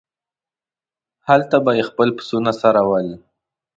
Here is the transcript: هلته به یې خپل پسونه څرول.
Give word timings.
هلته 1.27 1.55
به 1.63 1.71
یې 1.77 1.83
خپل 1.89 2.07
پسونه 2.17 2.51
څرول. 2.61 3.07